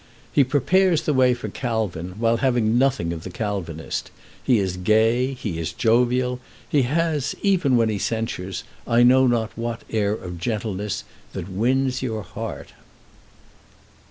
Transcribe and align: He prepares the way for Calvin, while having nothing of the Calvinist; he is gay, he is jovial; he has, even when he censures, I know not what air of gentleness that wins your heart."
He 0.33 0.43
prepares 0.43 1.03
the 1.03 1.13
way 1.13 1.35
for 1.35 1.47
Calvin, 1.47 2.15
while 2.17 2.37
having 2.37 2.75
nothing 2.75 3.13
of 3.13 3.21
the 3.21 3.29
Calvinist; 3.29 4.09
he 4.43 4.57
is 4.57 4.75
gay, 4.77 5.35
he 5.35 5.59
is 5.59 5.71
jovial; 5.73 6.39
he 6.67 6.81
has, 6.89 7.35
even 7.43 7.77
when 7.77 7.89
he 7.89 7.99
censures, 7.99 8.63
I 8.87 9.03
know 9.03 9.27
not 9.27 9.51
what 9.55 9.83
air 9.91 10.13
of 10.13 10.39
gentleness 10.39 11.03
that 11.33 11.47
wins 11.51 12.01
your 12.01 12.23
heart." 12.23 12.69